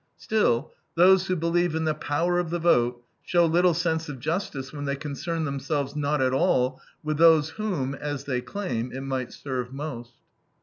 Still, 0.17 0.73
those 0.95 1.27
who 1.27 1.35
believe 1.35 1.75
in 1.75 1.85
the 1.85 1.93
power 1.93 2.39
of 2.39 2.49
the 2.49 2.57
vote 2.57 3.03
show 3.23 3.45
little 3.45 3.75
sense 3.75 4.09
of 4.09 4.19
justice 4.19 4.73
when 4.73 4.85
they 4.85 4.95
concern 4.95 5.45
themselves 5.45 5.95
not 5.95 6.23
at 6.23 6.33
all 6.33 6.81
with 7.03 7.19
those 7.19 7.49
whom, 7.49 7.93
as 7.93 8.23
they 8.23 8.41
claim, 8.41 8.91
it 8.91 9.01
might 9.01 9.31
serve 9.31 9.71
most. 9.71 10.13